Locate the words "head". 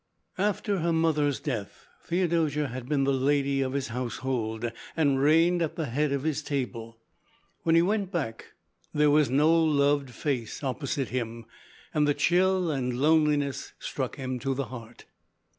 5.85-6.11